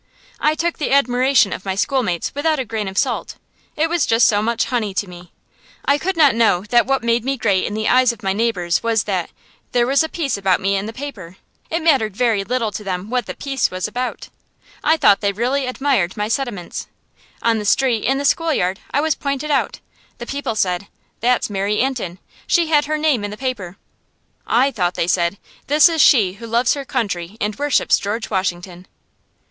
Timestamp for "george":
27.99-28.31